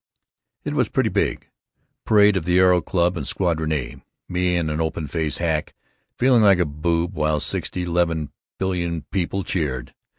It 0.63 0.73
was 0.73 0.89
pretty 0.89 1.09
big. 1.11 1.47
Parade 2.05 2.35
of 2.35 2.43
the 2.43 2.57
Aero 2.57 2.81
Club 2.81 3.15
and 3.15 3.27
Squadron 3.27 3.71
A, 3.71 3.97
me 4.27 4.55
in 4.55 4.71
an 4.71 4.81
open 4.81 5.07
face 5.07 5.37
hack, 5.37 5.75
feeling 6.17 6.41
like 6.41 6.57
a 6.57 6.65
boob 6.65 7.13
while 7.13 7.39
sixty 7.39 7.85
leven 7.85 8.31
billion 8.57 9.03
people 9.11 9.43
cheered. 9.43 9.93